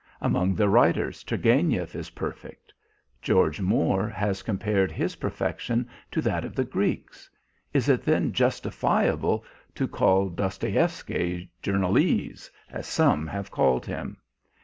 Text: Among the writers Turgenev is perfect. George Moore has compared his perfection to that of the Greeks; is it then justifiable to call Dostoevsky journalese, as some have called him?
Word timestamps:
Among 0.19 0.55
the 0.55 0.67
writers 0.67 1.23
Turgenev 1.23 1.95
is 1.95 2.09
perfect. 2.09 2.73
George 3.21 3.61
Moore 3.61 4.09
has 4.09 4.41
compared 4.41 4.91
his 4.91 5.17
perfection 5.17 5.87
to 6.09 6.21
that 6.23 6.43
of 6.43 6.55
the 6.55 6.63
Greeks; 6.63 7.29
is 7.71 7.87
it 7.87 8.01
then 8.03 8.33
justifiable 8.33 9.45
to 9.75 9.87
call 9.87 10.29
Dostoevsky 10.29 11.51
journalese, 11.61 12.49
as 12.71 12.87
some 12.87 13.27
have 13.27 13.51
called 13.51 13.85
him? 13.85 14.17